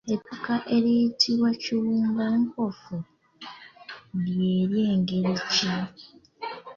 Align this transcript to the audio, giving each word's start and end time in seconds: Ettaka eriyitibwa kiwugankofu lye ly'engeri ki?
Ettaka 0.13 0.53
eriyitibwa 0.75 1.49
kiwugankofu 1.61 2.95
lye 4.25 4.55
ly'engeri 4.71 5.35
ki? 5.51 5.71